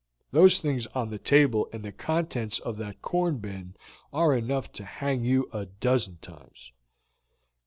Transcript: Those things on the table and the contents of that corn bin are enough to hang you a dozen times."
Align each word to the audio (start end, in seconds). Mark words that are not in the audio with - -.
Those 0.31 0.57
things 0.57 0.87
on 0.95 1.11
the 1.11 1.19
table 1.19 1.69
and 1.71 1.85
the 1.85 1.91
contents 1.91 2.57
of 2.57 2.77
that 2.77 3.03
corn 3.03 3.37
bin 3.37 3.75
are 4.11 4.35
enough 4.35 4.71
to 4.71 4.83
hang 4.83 5.23
you 5.23 5.47
a 5.53 5.67
dozen 5.67 6.17
times." 6.23 6.71